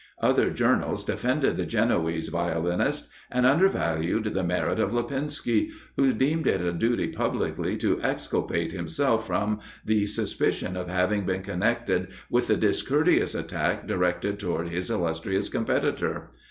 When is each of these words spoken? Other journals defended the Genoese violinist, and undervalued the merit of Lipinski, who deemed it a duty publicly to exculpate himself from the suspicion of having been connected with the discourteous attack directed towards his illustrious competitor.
Other 0.19 0.49
journals 0.49 1.05
defended 1.05 1.57
the 1.57 1.65
Genoese 1.67 2.29
violinist, 2.29 3.07
and 3.29 3.45
undervalued 3.45 4.23
the 4.33 4.41
merit 4.43 4.79
of 4.79 4.91
Lipinski, 4.93 5.69
who 5.95 6.11
deemed 6.11 6.47
it 6.47 6.59
a 6.59 6.73
duty 6.73 7.09
publicly 7.09 7.77
to 7.77 8.01
exculpate 8.01 8.71
himself 8.71 9.27
from 9.27 9.59
the 9.85 10.07
suspicion 10.07 10.75
of 10.75 10.87
having 10.87 11.27
been 11.27 11.43
connected 11.43 12.07
with 12.31 12.47
the 12.47 12.57
discourteous 12.57 13.35
attack 13.35 13.85
directed 13.85 14.39
towards 14.39 14.71
his 14.71 14.89
illustrious 14.89 15.49
competitor. 15.49 16.31